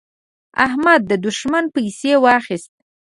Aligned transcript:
احمد؛ 0.65 1.03
دوښمن 1.23 1.65
پسې 1.73 2.11
واخيست. 2.23 2.71